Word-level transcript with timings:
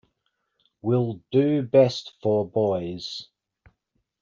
Will 0.81 1.21
do 1.31 1.61
best 1.61 2.13
for 2.23 2.43
boys. 2.49 3.27